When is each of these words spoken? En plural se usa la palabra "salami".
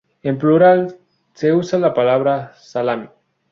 En 0.23 0.39
plural 0.39 0.97
se 1.35 1.53
usa 1.53 1.77
la 1.77 1.93
palabra 1.93 2.55
"salami". 2.55 3.07